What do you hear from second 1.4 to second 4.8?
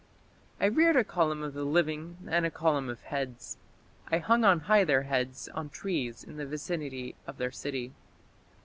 of the living and a column of heads. I hung on